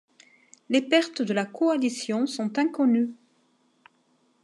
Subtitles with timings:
[0.69, 3.13] Les pertes de la Coalition sont inconnues.